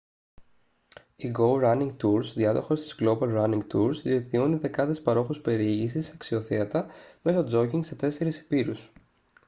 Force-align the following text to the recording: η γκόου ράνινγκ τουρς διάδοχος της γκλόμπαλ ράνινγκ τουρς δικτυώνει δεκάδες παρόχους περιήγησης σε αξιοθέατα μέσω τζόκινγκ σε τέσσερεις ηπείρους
η 1.15 1.27
γκόου 1.29 1.59
ράνινγκ 1.59 1.91
τουρς 1.97 2.33
διάδοχος 2.33 2.81
της 2.81 2.95
γκλόμπαλ 2.95 3.31
ράνινγκ 3.31 3.63
τουρς 3.63 4.01
δικτυώνει 4.01 4.55
δεκάδες 4.55 5.01
παρόχους 5.01 5.41
περιήγησης 5.41 6.05
σε 6.05 6.11
αξιοθέατα 6.15 6.85
μέσω 7.23 7.43
τζόκινγκ 7.43 7.83
σε 7.83 7.95
τέσσερεις 7.95 8.39
ηπείρους 8.39 8.91